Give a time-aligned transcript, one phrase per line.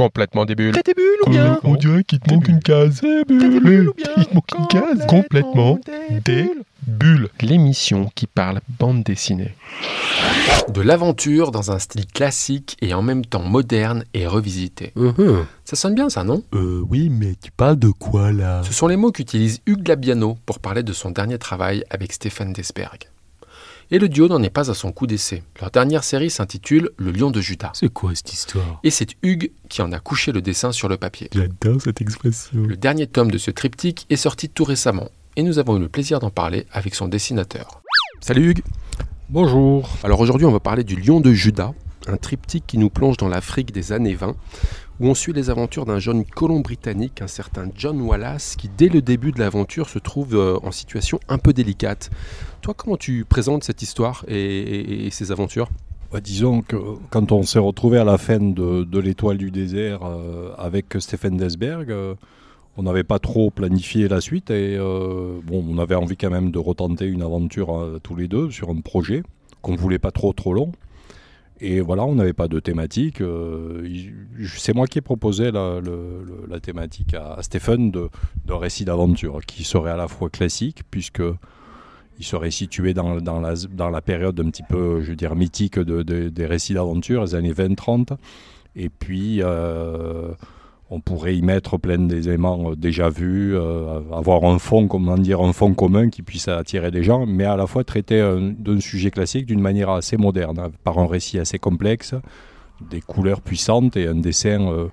[0.00, 0.74] Complètement des bulles.
[1.26, 3.02] Ou bien On dirait qu'il te manque une case.
[3.02, 5.06] T'as des bulles ou bien Il te manque une case.
[5.06, 5.78] Complètement
[6.24, 6.50] des
[6.86, 7.28] bulles.
[7.42, 9.54] L'émission qui parle bande dessinée.
[10.70, 14.92] De l'aventure dans un style classique et en même temps moderne et revisité.
[14.96, 15.44] Mhm.
[15.66, 16.42] Ça sonne bien ça, non?
[16.54, 18.62] Euh, oui, mais tu parles de quoi là?
[18.64, 22.54] Ce sont les mots qu'utilise Hugues Labiano pour parler de son dernier travail avec Stéphane
[22.54, 23.10] Desberg.
[23.92, 25.42] Et le duo n'en est pas à son coup d'essai.
[25.60, 27.72] Leur dernière série s'intitule Le Lion de Judas.
[27.74, 28.78] C'est quoi cette histoire?
[28.84, 31.28] Et c'est Hugues qui en a couché le dessin sur le papier.
[31.34, 32.62] J'adore cette expression.
[32.62, 35.88] Le dernier tome de ce triptyque est sorti tout récemment et nous avons eu le
[35.88, 37.82] plaisir d'en parler avec son dessinateur.
[38.20, 38.62] Salut Hugues
[39.28, 39.88] Bonjour.
[40.04, 41.72] Alors aujourd'hui on va parler du Lion de Judas,
[42.06, 44.34] un triptyque qui nous plonge dans l'Afrique des années 20,
[45.00, 48.88] où on suit les aventures d'un jeune colon britannique, un certain John Wallace, qui dès
[48.88, 52.10] le début de l'aventure se trouve euh, en situation un peu délicate.
[52.60, 55.68] Toi comment tu présentes cette histoire et, ces aventures?
[56.12, 56.76] Bah, disons que
[57.08, 61.90] quand on s'est retrouvé à la fin de, l'étoile du désert euh, avec Stephen Desberg,
[61.90, 62.14] euh,
[62.76, 66.58] on n'avait pas trop planifié la suite et bon, on avait envie quand même de
[66.58, 69.22] retenter une aventure tous les deux sur un projet
[69.60, 70.72] qu'on voulait pas trop trop long.
[71.62, 73.20] Et voilà, on n'avait pas de thématique.
[73.20, 73.86] euh,
[74.56, 75.80] c'est moi qui ai proposé la,
[76.62, 78.08] thématique à, à Stephen de,
[78.46, 81.22] d'un récit d'aventure qui serait à la fois classique puisque
[82.18, 85.78] il serait situé dans, la, dans la période un petit peu, je veux dire, mythique
[85.78, 88.16] de- de- des récits d'aventure, les années 20-30.
[88.76, 90.32] Et puis, euh,
[90.92, 95.52] on pourrait y mettre plein d'éléments euh, déjà vus, euh, avoir un fond, comment un
[95.52, 99.10] fond commun qui puisse attirer des gens, mais à la fois traiter un- d'un sujet
[99.10, 102.14] classique d'une manière assez moderne, hein, par un récit assez complexe,
[102.90, 104.86] des couleurs puissantes et un dessin euh,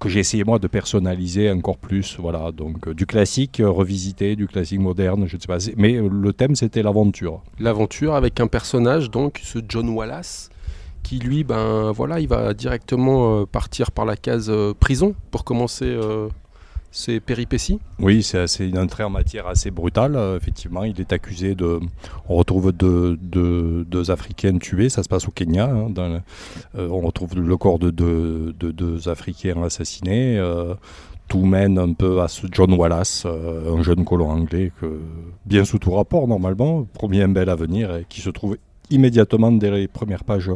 [0.00, 2.16] que j'ai essayé moi de personnaliser encore plus.
[2.18, 5.58] Voilà, donc du classique revisité, du classique moderne, je ne sais pas.
[5.76, 7.42] Mais le thème c'était l'aventure.
[7.60, 10.48] L'aventure avec un personnage, donc ce John Wallace,
[11.02, 15.44] qui lui, ben voilà, il va directement euh, partir par la case euh, prison pour
[15.44, 16.28] commencer euh,
[16.90, 17.78] ses péripéties.
[17.98, 20.18] Oui, c'est une entrée en matière assez brutale.
[20.36, 21.80] effectivement, il est accusé de.
[22.28, 24.88] On retrouve deux, deux, deux Africains tués.
[24.88, 25.70] Ça se passe au Kenya.
[25.70, 26.22] hein,
[26.74, 30.42] on retrouve le corps de deux, de Africains assassinés.
[31.28, 34.72] tout mène un peu à ce John Wallace, un jeune colon anglais
[35.44, 38.56] bien sous tout rapport normalement, promis un bel avenir et qui se trouve
[38.90, 40.50] immédiatement dès les premières pages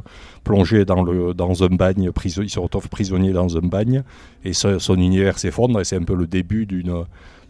[0.44, 4.02] plongé dans, le, dans un bagne, priso- il se retrouve prisonnier dans un bagne
[4.44, 7.04] et son univers s'effondre et c'est un peu le début d'une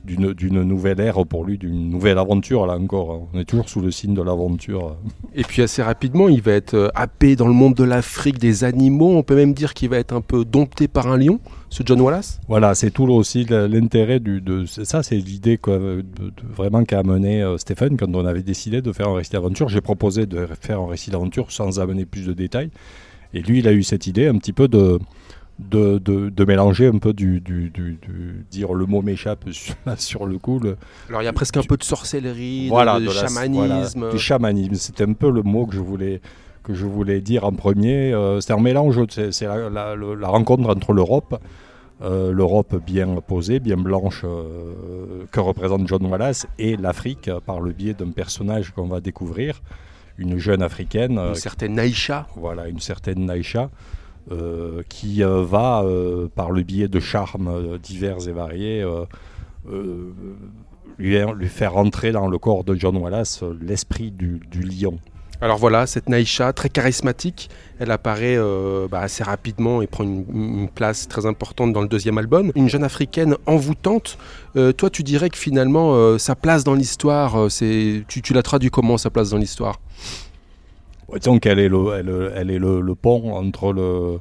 [0.05, 3.29] d'une nouvelle ère pour lui, d'une nouvelle aventure là encore.
[3.33, 4.97] On est toujours sous le signe de l'aventure.
[5.35, 8.65] Et puis assez rapidement, il va être euh, happé dans le monde de l'Afrique, des
[8.65, 9.17] animaux.
[9.17, 11.41] On peut même dire qu'il va être un peu dompté par un lion,
[11.71, 12.41] ce John Wallace.
[12.49, 14.21] Voilà, c'est tout aussi l'intérêt.
[14.21, 15.59] De, ça, c'est l'idée
[16.55, 19.69] vraiment qu'a amené euh, Stéphane quand on avait décidé de faire un récit d'aventure.
[19.69, 22.71] J'ai proposé de faire un récit d'aventure sans amener plus de détails.
[23.35, 24.99] Et lui, il a eu cette idée un petit peu de.
[25.59, 29.45] De, de, de mélanger un peu du, du, du- du- dire le mot m'échappe
[29.97, 30.77] sur, le coup le,
[31.09, 33.99] Alors il y a presque un peu de sorcellerie, de- voilà, de, de chamanisme.
[34.01, 34.75] voilà, du chamanisme.
[34.75, 36.21] C'était un peu le mot que je voulais
[36.65, 38.13] que je voulais dire en premier.
[38.13, 41.39] Euh, c'est un mélange, c'est la, la- le- la rencontre entre l'Europe,
[42.03, 47.73] euh, l'Europe bien posée, bien blanche, euh, que représente John Wallace, et l'Afrique par le
[47.73, 49.61] biais d'un personnage qu'on va découvrir,
[50.19, 52.27] une jeune africaine, euh, Une certaine Naïcha.
[52.37, 53.71] voilà, une certaine Naïcha,
[54.31, 58.87] euh, qui euh, va, euh, par le biais de charmes divers et variés,
[60.99, 61.19] lui,
[61.49, 64.99] faire entrer dans le corps de John Wallace l'esprit du, lion.
[65.41, 67.51] Alors voilà, cette Naïcha, très charismatique,
[67.81, 68.39] elle apparaît
[68.89, 72.53] bah, assez rapidement et prend une, place très importante dans le deuxième album.
[72.55, 74.19] Une jeune africaine envoûtante.
[74.55, 79.11] Toi, tu dirais que finalement, sa place dans l'histoire, tu, tu la traduis comment, sa
[79.11, 79.81] place dans l'histoire?
[81.13, 84.19] Le, elle, est le, pont entre le...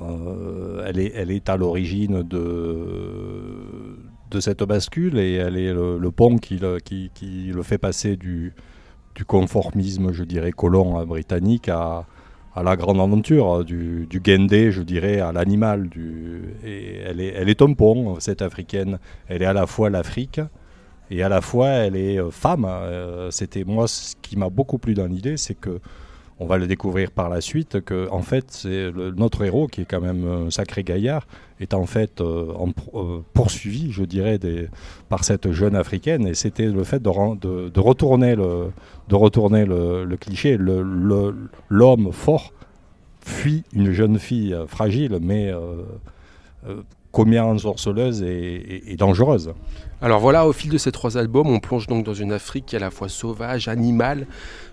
[0.00, 7.62] euh, elle, est, à l'origine de, cette bascule et elle est le, pont qui le,
[7.62, 8.54] fait passer du,
[9.26, 12.06] conformisme, je dirais, colon euh, britannique à,
[12.62, 15.88] la grande aventure, du, du guendé, je dirais, à l'animal.
[16.64, 18.98] Elle est, elle est un pont, cette africaine.
[19.28, 20.40] Elle est à la fois l'Afrique
[21.10, 22.64] et à la fois elle est euh, femme.
[22.66, 25.80] Euh, C'était moi ce qui m'a beaucoup plu dans l'idée, c'est que
[26.40, 29.84] on va le découvrir par la suite que en fait c'est notre héros qui est
[29.84, 31.26] quand même un sacré gaillard
[31.60, 32.52] est en fait euh,
[32.94, 34.38] euh, poursuivi, je dirais,
[35.10, 36.26] par cette jeune africaine.
[36.26, 42.52] Et c'était le fait de, retourner le cliché, l'homme fort
[43.20, 45.82] fuit une jeune fille euh, fragile mais euh,
[46.66, 49.52] euh, combien ensorceleuse et, et- et dangereuse.
[50.02, 52.76] Alors voilà, au fil de ces trois albums, on plonge donc dans une Afrique qui
[52.76, 54.26] est à la fois sauvage, animale,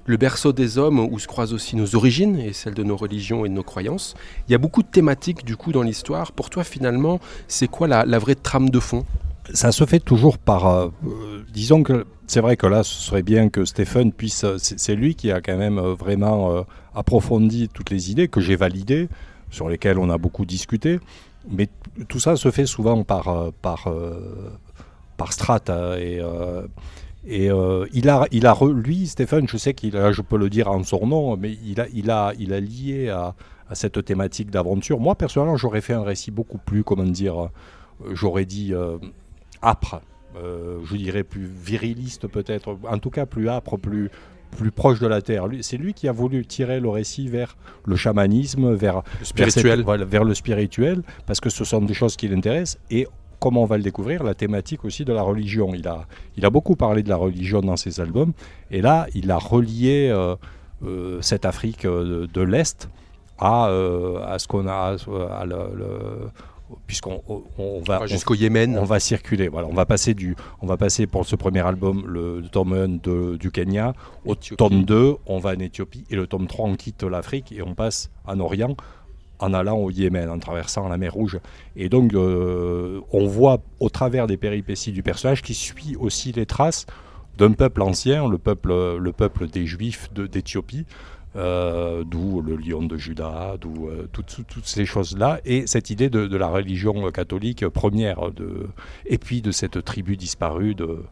[0.06, 3.44] le berceau des hommes où se croisent aussi nos origines et celles de nos religions
[3.46, 4.16] et de nos croyances.
[4.48, 6.32] Il y a beaucoup de thématiques du coup dans l'histoire.
[6.32, 7.20] Pour toi finalement,
[7.50, 9.06] c'est quoi la, la vraie trame de fond?
[9.54, 10.68] Ça se fait toujours par...
[10.68, 14.44] euh, euh, disons que c'est vrai que là, ce serait bien que Stephen puisse...
[14.44, 16.62] euh, C'est lui qui a quand même vraiment euh,
[16.96, 19.08] approfondi toutes les idées que j'ai validées,
[19.50, 21.00] sur lesquelles on a beaucoup discuté.
[21.50, 21.70] Mais
[22.08, 24.52] tout ça se fait souvent par, euh, par, euh,
[25.18, 25.62] par strat.
[25.70, 26.68] hein, et euh,
[27.30, 27.50] et
[27.92, 31.06] il a, il a lui, Stephen, je sais qu'il je peux le dire en son
[31.06, 33.36] nom, mais il a, il a, il a lié à,
[33.74, 34.98] cette thématique d'aventure.
[34.98, 37.50] Moi, personnellement, j'aurais fait un récit beaucoup plus, comment dire,
[38.14, 38.98] j'aurais dit euh,
[39.62, 40.00] âpre,
[40.36, 44.10] je dirais plus viriliste peut-être, en tout cas plus âpre, plus,
[44.52, 45.48] plus proche de la terre.
[45.62, 47.56] C'est lui qui a voulu tirer le récit vers
[47.86, 51.94] le chamanisme, vers, Le vers, spirituel cette- vers le spirituel, parce que ce sont des
[51.94, 52.80] choses qui l'intéressent.
[52.90, 53.08] Et
[53.40, 55.74] comme on va le découvrir, la thématique aussi de la religion.
[55.76, 56.08] Il a,
[56.38, 58.34] il a beaucoup parlé de la religion dans ses albums.
[58.72, 60.36] Et là, il a relié euh,
[60.86, 62.90] euh, cette Afrique euh, de, de l'Est
[63.38, 64.96] à, euh, à ce qu'on a.
[65.40, 66.30] à le- le-
[66.86, 68.78] Puisqu'on on- va, on- jusqu'au Yémen.
[68.78, 69.48] on va circuler.
[69.48, 72.88] Voilà, on va passer du, on va passer pour ce premier album, le, tome 1
[73.02, 73.94] de- du Kenya,
[74.26, 74.58] au Éthiopie.
[74.58, 77.74] tome 2, on va en Éthiopie, et le tome 3, on quitte l'Afrique et on
[77.74, 78.76] passe en Orient
[79.40, 81.40] en allant au Yémen, en traversant la mer Rouge.
[81.76, 86.46] Et donc, euh, on voit au travers des péripéties du personnage qui suit aussi les
[86.48, 86.86] traces
[87.38, 90.86] d'un peuple ancien, le peuple, le peuple des Juifs de- d'Éthiopie,
[91.36, 95.90] euh, d'où le lion de Juda, d'où euh, toutes, toutes- toutes ces choses-là, et cette
[95.90, 98.68] idée de, de la religion catholique première, de,
[99.06, 101.04] et puis de cette tribu disparue de,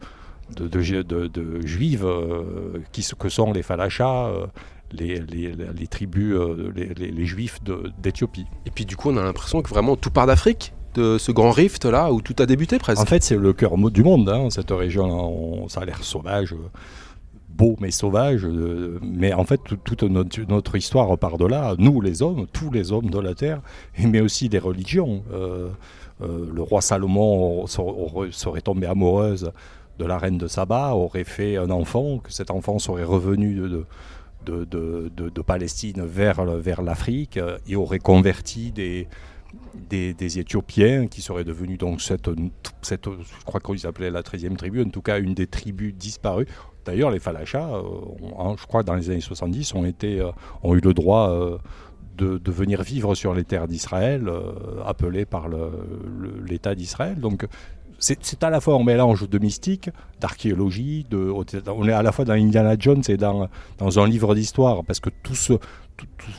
[0.56, 4.46] de, de, de- de juives euh, qui, que sont les Falachas, euh,
[4.92, 6.36] les, les- les tribus,
[6.74, 7.58] les, les- les juifs
[8.02, 8.46] d'Éthiopie.
[8.66, 11.50] Et puis du coup, on a l'impression que vraiment tout part d'Afrique, de ce grand
[11.50, 13.02] rift là où tout a débuté presque.
[13.02, 15.04] En fait, c'est le cœur du monde, hein, cette région.
[15.64, 16.54] On- ça a l'air sauvage,
[17.48, 18.44] beau mais sauvage.
[18.44, 21.74] euh, mais en fait, tout- toute notre, histoire part de là.
[21.78, 23.60] Nous, les hommes, tous les hommes de la terre,
[23.98, 25.22] mais aussi des religions.
[25.32, 25.68] Euh,
[26.22, 29.52] euh, le roi Salomon serait tombé amoureuse
[29.98, 33.60] de la reine de Saba, aurait fait un enfant, que cet enfant serait revenu
[34.44, 36.44] de, Palestine vers,
[36.82, 39.08] l'Afrique et aurait converti des,
[40.38, 42.28] Éthiopiens qui seraient devenus donc cette,
[42.82, 46.46] cette je crois qu'ils appelaient la 13e tribu, en tout cas une des tribus disparues.
[46.86, 47.82] D'ailleurs, les Falachas, euh,
[48.22, 50.30] ont- hein, je crois dans les années 70, ont, été, euh,
[50.62, 51.58] ont eu le droit euh,
[52.16, 54.30] de, venir vivre sur les terres d'Israël,
[54.86, 55.48] appelées par
[56.46, 57.20] l'État d'Israël.
[57.20, 57.46] Donc
[57.98, 62.32] c'est à la fois un mélange de mystique, d'archéologie, on est à la fois dans
[62.32, 63.48] Indiana Jones et dans,
[63.80, 65.10] un livre d'histoire, parce que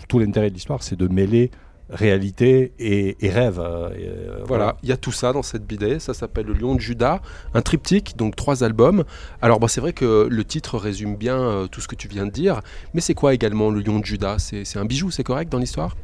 [0.07, 1.51] tout l'intérêt de l'histoire, c'est de mêler
[1.89, 3.59] réalité et, et rêve.
[3.59, 6.75] euh, euh, Voilà, il y a tout ça dans cette BD, ça s'appelle Le Lion
[6.75, 7.21] de Judas,
[7.53, 9.03] un triptyque, donc trois albums.
[9.41, 12.25] Alors bon, c'est vrai que le titre résume bien euh, tout ce que tu viens
[12.25, 12.61] de dire,
[12.93, 14.35] mais c'est quoi également Le Lion de Judas?
[14.39, 15.95] C'est c'est un bijou, c'est correct dans l'histoire?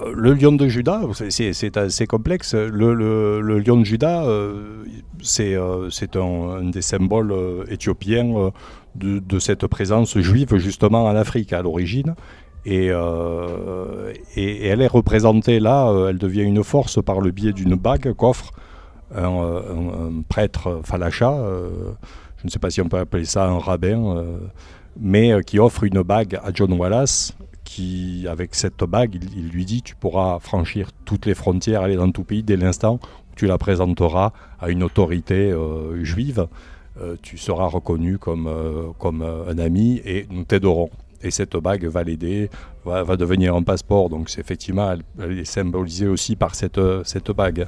[0.00, 2.54] Euh, Le lion de Juda, c'est- assez complexe.
[2.54, 4.84] Le, le- le lion de Juda, euh,
[5.22, 5.56] c'est
[5.90, 6.20] c'est un,
[6.60, 7.34] un des symboles
[7.68, 8.52] éthiopiens
[8.94, 12.14] de, de cette présence juive justement en Afrique à l'origine.
[12.64, 17.52] Et, euh, et- elle est représentée là, euh, elle devient une force par le biais
[17.52, 18.50] d'une bague qu'offre
[19.14, 21.34] un, euh, un- un prêtre falacha,
[22.38, 24.24] je ne sais pas si on peut appeler ça un rabbin,
[24.98, 29.64] mais qui offre une bague à John Wallace qui, avec cette bague, il, il lui
[29.64, 33.46] dit tu pourras franchir toutes les frontières, aller dans tout pays dès l'instant où tu
[33.46, 35.52] la présenteras à une autorité
[36.02, 36.46] juive.
[37.22, 38.48] Tu seras reconnu comme,
[38.98, 40.90] comme un ami et nous t'aiderons.
[41.22, 42.50] Et cette bague va l'aider,
[42.84, 44.08] va, devenir un passeport.
[44.08, 47.66] Donc c'est effectivement, elle, elle est symbolisée aussi par cette, euh, cette bague.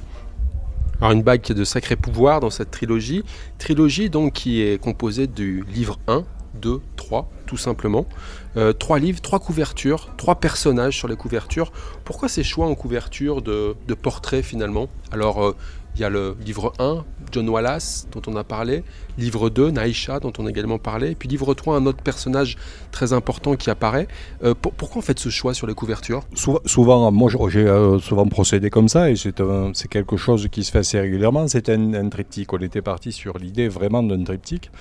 [1.01, 3.23] Alors une bague qui a de sacrés pouvoirs dans cette trilogie.
[3.57, 6.23] Trilogie donc qui est composée du livre 1,
[6.61, 8.05] 2, 3, tout simplement.
[8.57, 11.71] Euh, trois livres, trois couvertures, trois personnages sur les couvertures.
[12.05, 14.87] Pourquoi ces choix en couverture de, de portraits finalement?
[15.11, 15.55] Alors euh,
[15.95, 18.83] il y a le livre 1, John Wallace, dont on a parlé.
[19.17, 21.11] Livre 2, Naïcha, dont on a également parlé.
[21.11, 22.57] Et puis livre 3, un autre personnage
[22.91, 24.07] très important qui apparaît.
[24.43, 26.23] Euh, pour- pourquoi on fait ce choix sur les couvertures?
[26.33, 30.71] Souvent, souvent, moi j'ai- euh, souvent procédé comme ça et c'est quelque chose qui se
[30.71, 31.47] fait assez régulièrement.
[31.47, 32.51] C'est un, un triptyque.
[32.53, 34.71] On était parti sur l'idée vraiment d'un triptyque.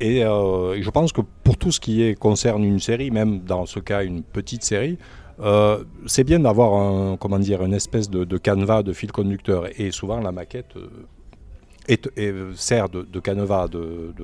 [0.00, 3.78] Et euh, je pense que pour tout ce qui concerne une série, même dans ce
[3.78, 4.98] cas une petite série,
[5.40, 9.68] euh, c'est bien d'avoir un, une espèce de, canevas, de fil conducteur.
[9.80, 10.76] Et souvent la maquette
[11.88, 14.14] euh, sert de, canevas, de,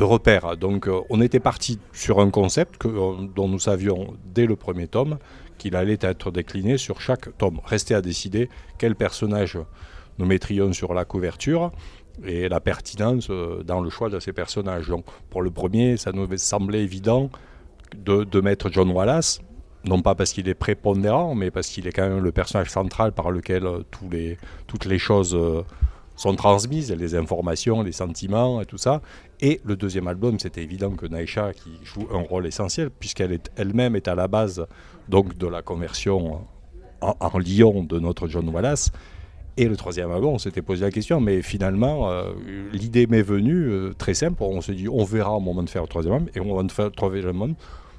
[0.00, 0.56] repère.
[0.56, 5.18] Donc euh, on était parti sur un concept dont nous savions dès le premier tome
[5.58, 7.60] qu'il allait être décliné sur chaque tome.
[7.64, 8.48] Restait à décider
[8.78, 9.58] quel personnage
[10.18, 11.72] nous mettrions sur la couverture
[12.24, 13.28] et la pertinence
[13.64, 14.88] dans le choix de ces personnages.
[14.88, 17.28] Donc, pour le premier, ça nous semblait évident
[17.96, 19.40] de, de mettre John Wallace,
[19.84, 23.12] non pas parce qu'il est prépondérant, mais parce qu'il est quand même le personnage central
[23.12, 23.82] par lequel euh,
[24.66, 25.62] toutes les choses euh,
[26.16, 29.02] sont transmises, les informations, les sentiments et tout ça.
[29.40, 33.94] Et le deuxième album, c'était évident que Naïcha, qui joue un rôle essentiel, puisqu'elle elle-même
[33.96, 34.66] est à la base
[35.08, 36.40] donc de la conversion
[37.00, 38.90] en, en lion de notre John Wallace.
[39.56, 42.32] Et le troisième album, on s'était posé la question, mais finalement, euh,
[42.72, 44.42] l'idée m'est venue très simple.
[44.42, 46.64] On s'est dit, on verra au moment de faire le troisième album, et au moment
[46.64, 47.54] de faire le troisième album,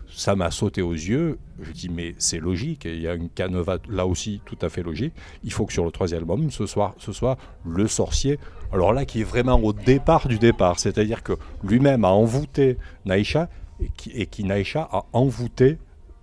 [0.09, 1.37] ça m'a sauté aux yeux.
[1.61, 4.83] Je dis, mais c'est logique, il y a une canevas là aussi tout à fait
[4.83, 5.13] logique.
[5.43, 8.39] Il faut que sur le troisième album, ce soit, ce soit le sorcier.
[8.71, 11.33] Alors là, qui est vraiment au départ du départ, c'est-à-dire que
[11.63, 15.77] lui-même a envoûté Naïcha, et qui, et qui Naïcha a envoûté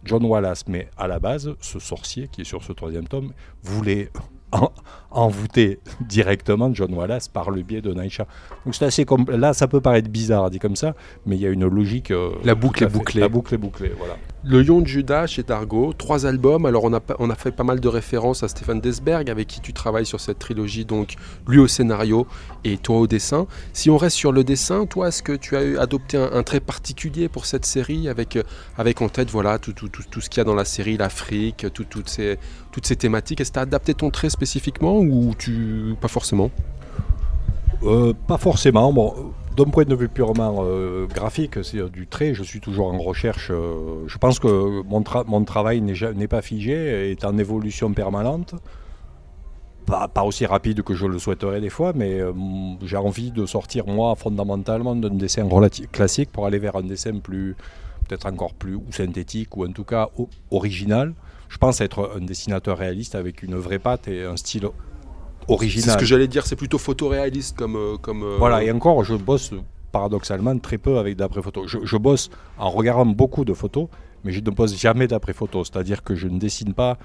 [0.04, 0.66] John Wallace.
[0.68, 4.10] Mais à la base, ce sorcier qui est sur ce troisième tome voulait
[4.52, 4.70] en-
[5.10, 8.26] envoûter directement John Wallace par le biais de Naïcha.
[8.64, 10.94] Donc c'est assez là ça peut paraître bizarre dit comme ça,
[11.26, 12.10] mais il y a une logique.
[12.10, 13.20] euh, La boucle est bouclée.
[13.20, 14.16] La boucle est bouclée, voilà.
[14.44, 16.66] Le Lion de Judas chez Dargo, trois albums.
[16.66, 19.60] Alors on a, on a fait pas mal de références à Stéphane Desberg avec qui
[19.60, 21.14] tu travailles sur cette trilogie, donc
[21.46, 22.26] lui au scénario
[22.64, 23.46] et toi au dessin.
[23.72, 27.28] Si on reste sur le dessin, toi est-ce que tu as adopté un, trait particulier
[27.28, 28.36] pour cette série avec,
[28.76, 30.96] avec en tête voilà tout, tout, tout, tout ce qu'il y a dans la série,
[30.96, 32.36] l'Afrique, tout- toutes, ces,
[32.72, 33.40] toutes ces thématiques?
[33.40, 36.50] Est-ce que tu as adapté ton trait spécifiquement ou tu pas forcément?
[37.84, 38.92] Euh, pas forcément.
[38.92, 42.34] Bon, d'un point de vue purement euh, graphique, c'est euh, du trait.
[42.34, 43.50] Je suis toujours en recherche.
[43.50, 48.54] euh, je pense que mon, tra- mon travail n'est pas figé, est en évolution permanente.
[49.84, 52.20] Pas, aussi rapide que je le souhaiterais des fois, mais
[52.82, 55.46] j'ai envie de sortir, moi, fondamentalement, d'un dessin
[55.90, 57.56] classique pour aller vers un dessin plus,
[58.06, 60.08] peut-être encore plus ou synthétique, ou en tout cas
[60.50, 61.14] original.
[61.48, 64.68] Je pense être un dessinateur réaliste avec une vraie patte et un style
[65.48, 65.84] original.
[65.84, 67.76] C'est ce que j'allais dire, c'est plutôt photoréaliste comme.
[67.76, 69.52] euh, comme euh, Voilà, et encore, je bosse
[69.90, 71.68] paradoxalement très peu avec d'après-photos.
[71.68, 73.88] Je, je bosse en regardant beaucoup de photos,
[74.24, 75.70] mais je ne bosse jamais d'après-photos.
[75.72, 76.98] C'est-à-dire que je ne dessine pas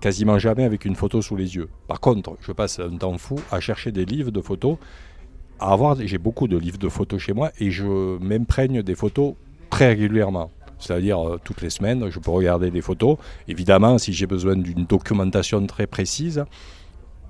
[0.00, 1.68] quasiment jamais avec une photo sous les yeux.
[1.86, 4.76] Par contre, je passe un temps fou à chercher des livres de photos,
[5.60, 9.34] à avoir, j'ai beaucoup de livres de photos chez moi, et je m'imprègne des photos
[9.70, 10.50] très régulièrement.
[10.80, 13.16] C'est-à-dire euh, toutes les semaines, je peux regarder des photos.
[13.46, 16.44] Évidemment, si j'ai besoin d'une documentation très précise,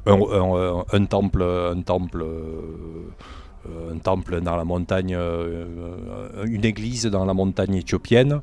[0.06, 7.06] un, un- un temple, un temple, euh, un temple dans la montagne, euh, une église
[7.06, 8.40] dans la montagne éthiopienne,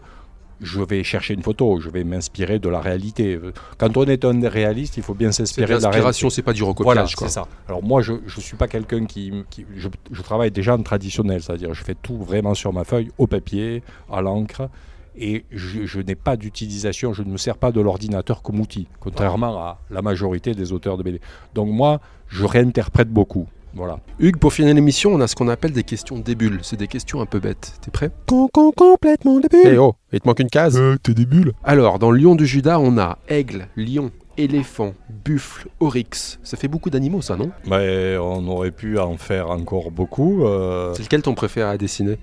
[0.61, 3.39] je vais chercher une photo, je vais m'inspirer de la réalité.
[3.77, 5.95] Quand on est un réaliste, il faut bien s'inspirer de la réalité.
[5.97, 6.73] l'inspiration, c'est pas du Voilà,
[7.03, 7.15] recopiage.
[7.15, 7.27] quoi.
[7.29, 7.47] c'est ça.
[7.67, 9.31] Alors moi, je ne suis pas quelqu'un qui...
[9.49, 13.09] qui- je, je travaille déjà en traditionnel, c'est-à-dire je fais tout vraiment sur ma feuille,
[13.17, 14.69] au papier, à l'encre,
[15.17, 18.87] et je, je n'ai pas d'utilisation, je ne me sers pas de l'ordinateur comme outil,
[18.99, 21.21] contrairement à la majorité des auteurs de BD.
[21.55, 23.47] Donc moi, je réinterprète beaucoup.
[23.75, 23.99] Voilà.
[24.19, 26.59] Hugues, pour finir l'émission, on a ce qu'on appelle des questions débules.
[26.63, 27.73] C'est des questions un peu bêtes.
[27.81, 28.09] T'es prêt?
[28.25, 29.77] Complètement Eh débile.
[29.79, 30.77] oh, il te manque une case?
[30.79, 34.93] Euh, t'es des bulles Alors, dans le Lion du Judas, on a aigle, lion, éléphant,
[35.23, 36.39] buffle, oryx.
[36.43, 37.51] Ça fait beaucoup d'animaux, ça, non?
[37.67, 40.45] Mais on aurait pu en faire encore beaucoup.
[40.45, 42.17] euh, C'est lequel ton préféré à dessiner?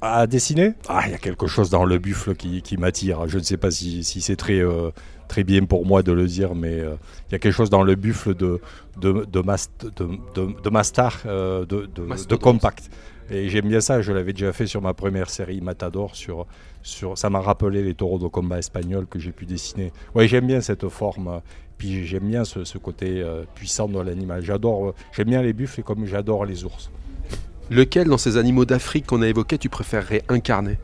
[0.00, 0.74] À dessiner?
[0.88, 3.26] Ah, il y a quelque chose dans le buffle qui, qui m'attire.
[3.28, 4.90] Je ne sais pas si, si c'est très, euh,
[5.26, 6.94] très bien pour moi de le dire, mais euh,
[7.28, 8.60] il y a quelque chose dans le buffle de,
[9.00, 10.54] de, de, mast, de, de,
[11.26, 12.40] euh, de, Mastodonte.
[12.40, 12.90] compact.
[13.30, 16.14] Et j'aime bien ça, je l'avais déjà fait sur ma première série Matador.
[16.14, 16.46] Sur,
[16.82, 19.92] sur, ça m'a rappelé les taureaux de combat espagnols que j'ai pu dessiner.
[20.14, 21.40] Oui, j'aime bien cette forme.
[21.76, 24.42] Puis j'aime bien ce, ce côté euh, puissant de l'animal.
[24.42, 26.90] J'adore, euh, j'aime bien les buffles comme j'adore les ours.
[27.70, 30.78] Lequel, dans ces animaux d'Afrique qu'on a évoqués, tu préférerais incarner?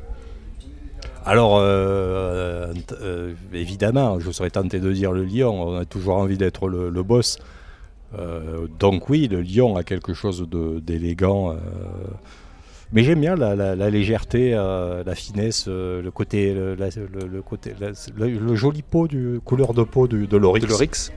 [1.26, 5.68] Alors, euh, euh, évidemment, je serais tenté de dire le lion.
[5.70, 7.38] On a toujours envie d'être le, le boss.
[8.18, 10.46] Euh, donc oui, le lion a quelque chose
[10.82, 11.56] d'élégant.
[12.92, 17.42] mais j'aime bien la, la- la légèreté, la finesse, le côté, le, la- le- le
[17.42, 21.10] côté, le, le joli pot, du, couleur de peau du- de l'oryx.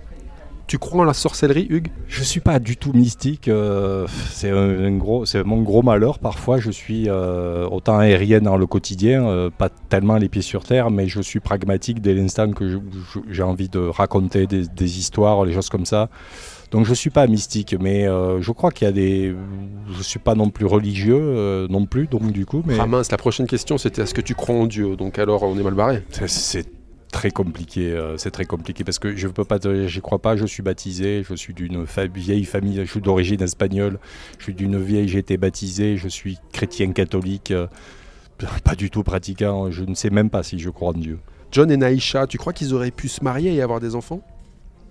[0.68, 1.88] Tu crois en la sorcellerie, Hugues?
[2.10, 3.48] Je suis pas du tout mystique.
[3.48, 6.20] euh, c'est un, un gros, c'est mon gros malheur.
[6.20, 10.66] Parfois, je suis euh, autant aérienne dans le quotidien, euh, pas tellement les pieds sur
[10.66, 12.78] terre, mais je suis pragmatique dès l'instant que je-
[13.14, 16.10] je- j'ai envie de raconter des, des histoires, les choses comme ça.
[16.72, 19.34] Donc, je suis pas mystique, mais euh, je crois qu'il y a des.
[19.98, 22.08] Je suis pas non plus religieux, euh, non plus.
[22.08, 24.66] Donc, du coup, mais Ah mince, la prochaine question, c'était est-ce que tu crois en
[24.66, 24.98] Dieu?
[24.98, 26.04] Donc alors, on est mal barré.
[26.10, 26.66] c'est- c'est
[27.12, 27.92] très compliqué.
[27.92, 30.36] euh, c'est très compliqué parce que je peux pas, j'y crois pas.
[30.36, 31.24] Je suis baptisé.
[31.28, 32.78] Je suis d'une fa- vieille famille.
[32.86, 34.00] Je suis d'origine espagnole.
[34.40, 35.08] Je suis d'une vieille.
[35.08, 35.98] J'ai été baptisé.
[35.98, 37.52] Je suis chrétien catholique.
[37.52, 37.68] euh,
[38.64, 39.72] pas du tout pratiquant.
[39.72, 41.20] Je ne sais même pas si je crois en Dieu.
[41.52, 44.22] John et Naïcha, tu crois qu'ils auraient pu se marier et avoir des enfants?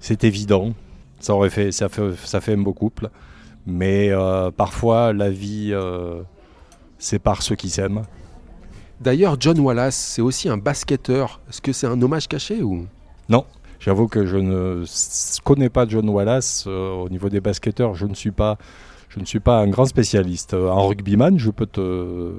[0.00, 0.73] C'est évident.
[1.20, 3.08] Ça aurait fait, ça fait, ça fait un beau couple.
[3.66, 5.73] Mais euh, parfois, la vie
[6.99, 8.02] sépare ceux qui s'aiment.
[9.00, 11.41] D'ailleurs, John Wallace, c'est aussi un basketteur.
[11.50, 12.87] Est-ce que c'est un hommage caché ou?
[13.79, 14.85] J'avoue que je ne
[15.45, 16.65] connais pas John Wallace.
[16.67, 18.57] euh, au niveau des basketteurs, je ne suis pas,
[19.11, 20.55] je ne suis pas un grand spécialiste.
[20.55, 22.33] Euh, En rugbyman, je peux te,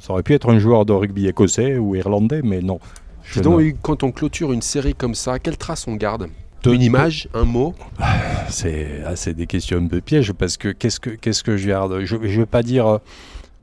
[0.00, 2.78] ça aurait pu être un joueur de rugby écossais ou irlandais, mais non.
[3.24, 5.94] Je Dis donc, ne- Hugues, quand on clôture une série comme ça, quelle trace on
[5.96, 6.28] garde?
[6.62, 7.74] De- Une image, un mot?
[8.50, 12.00] C'est ah, des questions de piège parce que qu'est-ce que qu'est-ce que je garde?
[12.04, 12.98] Je ne vais pas dire euh,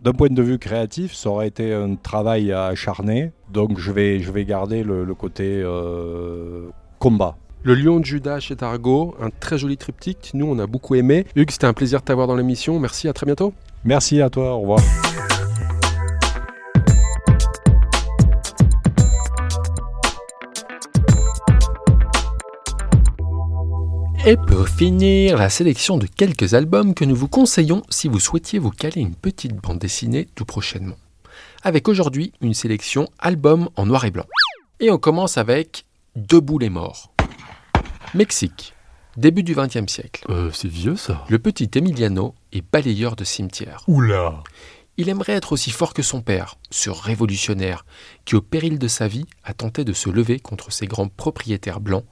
[0.01, 3.31] d'un point de vue créatif, ça aurait été un travail acharné.
[3.51, 7.37] Donc je vais je vais garder le, le côté euh, combat.
[7.63, 10.31] Le lion de Judas chez Targo, un très joli triptyque.
[10.33, 11.25] Nous, on a beaucoup aimé.
[11.35, 12.79] Hugues, c'était un plaisir de t'avoir dans l'émission.
[12.79, 13.53] Merci, à très bientôt.
[13.83, 14.55] Merci à toi.
[14.55, 14.79] Au revoir.
[24.29, 28.59] Et pour finir, la sélection de quelques albums que nous vous conseillons si vous souhaitiez
[28.59, 30.97] vous caler une petite bande dessinée tout prochainement.
[31.63, 34.27] Avec aujourd'hui une sélection album en noir et blanc.
[34.79, 37.11] Et on commence avec Debout les morts.
[38.13, 38.75] Mexique,
[39.17, 40.23] début du XXe siècle.
[40.29, 41.25] Euh, c'est vieux ça.
[41.27, 43.83] Le petit Emiliano est balayeur de cimetière.
[43.87, 44.43] Oula.
[44.99, 47.85] Il aimerait être aussi fort que son père, ce révolutionnaire
[48.25, 51.79] qui, au péril de sa vie, a tenté de se lever contre ces grands propriétaires
[51.79, 52.03] blancs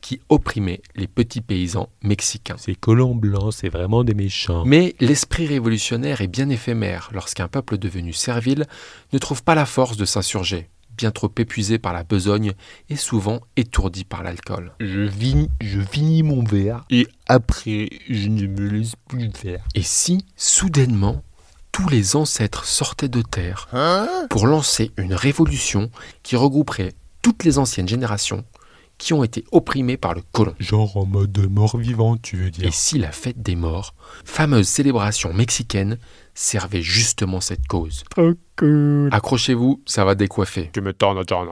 [0.00, 2.54] qui opprimaient les petits paysans mexicains.
[2.56, 4.64] Ces colons blancs, c'est vraiment des méchants.
[4.64, 8.66] Mais l'esprit révolutionnaire est bien éphémère lorsqu'un peuple devenu servile
[9.12, 12.52] ne trouve pas la force de s'insurger, bien trop épuisé par la besogne
[12.88, 14.72] et souvent étourdi par l'alcool.
[14.78, 19.64] Je finis, je finis mon verre et après, je ne me laisse plus faire.
[19.74, 21.24] Et si, soudainement,
[21.76, 23.68] tous les ancêtres sortaient de terre
[24.30, 25.90] pour lancer une révolution
[26.22, 28.46] qui regrouperait toutes les anciennes générations
[28.96, 32.72] qui ont été opprimées par le colon Genre en mode mort-vivant, tu veux Et dire.
[32.72, 35.98] si la fête des morts, fameuse célébration mexicaine,
[36.32, 39.10] servait justement cette cause Trop cool.
[39.12, 40.70] Accrochez-vous, ça va décoiffer.
[40.72, 40.94] Tu me.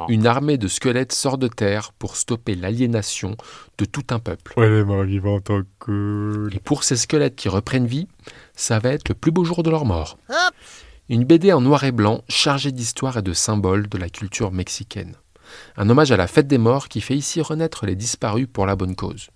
[0.09, 3.37] Une armée de squelettes sort de terre pour stopper l'aliénation
[3.76, 4.54] de tout un peuple.
[4.57, 6.50] Ouais, les morts-vivants, trop cool.
[6.54, 8.09] Et pour ces squelettes qui reprennent vie,
[8.55, 10.19] ça va être le plus beau jour de leur mort.
[11.09, 15.17] Une BD en noir et blanc chargée d'histoire et de symboles de la culture mexicaine.
[15.77, 18.77] Un hommage à la fête des morts qui fait ici renaître les disparus pour la
[18.77, 19.29] bonne cause.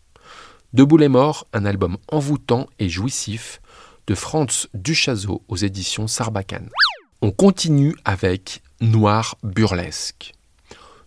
[0.72, 3.60] Debout les morts, un album envoûtant et jouissif
[4.06, 6.70] de Franz Duchazot aux éditions Sarbacane.
[7.20, 10.32] On continue avec Noir burlesque.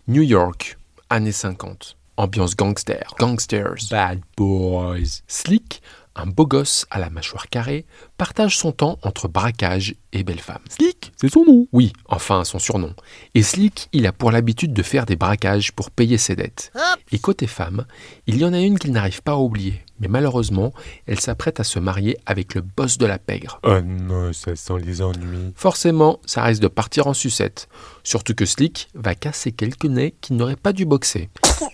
[0.07, 0.77] New York,
[1.09, 1.95] années 50.
[2.17, 3.87] Ambiance gangster, gangsters.
[3.89, 5.21] Bad boys.
[5.27, 5.81] Slick,
[6.15, 7.85] un beau gosse à la mâchoire carrée,
[8.17, 10.61] partage son temps entre braquage et belle femme.
[10.69, 11.67] Slick, c'est son nom.
[11.71, 12.93] Oui, enfin son surnom.
[13.33, 16.71] Et Slick, il a pour l'habitude de faire des braquages pour payer ses dettes.
[17.11, 17.85] Et côté femme,
[18.27, 19.81] il y en a une qu'il n'arrive pas à oublier.
[19.99, 20.73] Mais malheureusement,
[21.05, 23.59] elle s'apprête à se marier avec le boss de la pègre.
[23.63, 25.53] Oh non, ça sent les ennuis.
[25.55, 27.69] Forcément, ça risque de partir en sucette.
[28.03, 31.29] Surtout que Slick va casser quelques nez qu'il n'aurait pas dû boxer.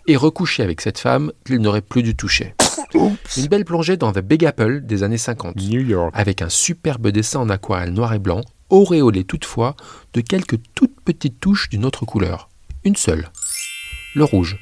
[0.08, 2.54] Et recoucher avec cette femme qu'il n'aurait plus dû toucher.
[3.38, 6.12] Une belle plongée dans The Big Apple des années 50 New York.
[6.16, 9.76] avec un superbe dessin en aquarelle noir et blanc, auréolé toutefois
[10.14, 12.50] de quelques toutes petites touches d'une autre couleur.
[12.84, 13.30] Une seule.
[14.16, 14.58] Le rouge,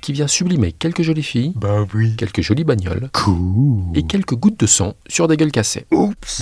[0.00, 2.14] qui vient sublimer quelques jolies filles, Bah oui.
[2.16, 3.82] quelques jolies bagnoles Cool.
[3.96, 5.86] et quelques gouttes de sang sur des gueules cassées.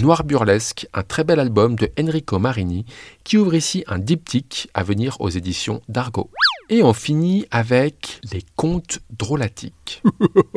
[0.02, 2.84] Noir burlesque, un très bel album de Enrico Marini
[3.24, 6.30] qui ouvre ici un diptyque à venir aux éditions d'Argo.
[6.72, 10.04] Et on finit avec les contes drôlatiques.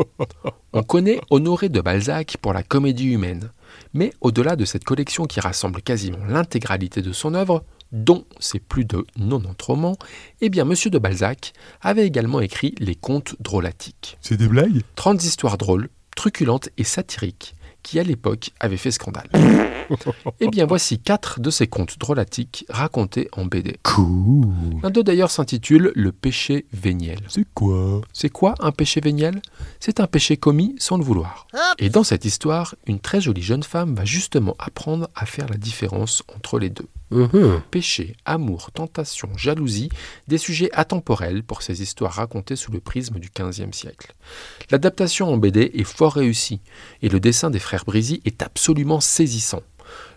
[0.73, 3.49] On connaît Honoré de Balzac pour la comédie humaine,
[3.95, 8.85] mais au-delà de cette collection qui rassemble quasiment l'intégralité de son œuvre, dont ses plus
[8.85, 9.97] de 90 romans,
[10.41, 14.19] eh bien Monsieur de Balzac avait également écrit les contes drôlatiques.
[14.21, 14.81] C'est des blagues?
[14.95, 19.29] 30 histoires drôles, truculentes et satiriques qui à l'époque avaient fait scandale.
[20.39, 23.77] Eh bien voici quatre de ces contes drôlatiques racontés en BD.
[23.83, 24.47] Cool.
[24.81, 27.19] L'un d'eux d'ailleurs s'intitule Le péché véniel.
[27.27, 28.01] C'est quoi?
[28.13, 29.41] C'est quoi un péché véniel?
[29.79, 31.47] C'est un péché commis sans le vouloir.
[31.79, 35.57] Et dans cette histoire, une très jolie jeune femme va justement apprendre à faire la
[35.57, 36.87] différence entre les deux.
[37.69, 39.89] Péché, amour, tentation, jalousie,
[40.27, 44.13] des sujets atemporels pour ces histoires racontées sous le prisme du XVe siècle.
[44.71, 46.61] L'adaptation en BD est fort réussie
[47.01, 49.61] et le dessin des frères Brisy est absolument saisissant.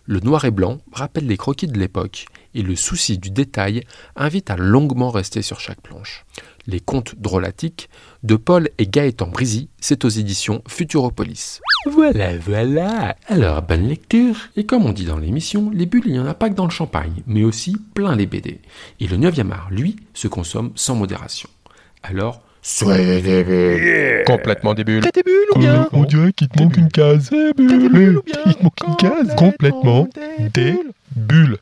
[0.04, 3.82] Le noir et blanc rappelle les croquis de l'époque et le souci du détail
[4.14, 6.24] invite à longuement rester sur chaque planche.
[6.68, 7.88] Les contes drôlatiques
[8.22, 11.60] de Paul et Gaëtan Brisy, c'est aux éditions Futuropolis.
[11.90, 13.16] Voilà, voilà.
[13.26, 14.36] Alors, bonne lecture.
[14.56, 16.64] Et comme on dit dans l'émission, les bulles, il n'y en a pas que dans
[16.64, 18.60] le champagne, mais aussi plein les BD.
[19.00, 21.48] Et le 9e art, lui, se consomme sans modération.
[22.02, 24.24] Alors, soyez des bulles.
[24.26, 25.02] Complètement des bulles.
[25.02, 27.30] des bulles ou bien On dirait qu'il te manque une case.
[27.30, 29.34] T'as des bulles ou bien Il te manque une case.
[29.36, 30.08] Complètement
[30.52, 30.74] des
[31.14, 31.54] bulles.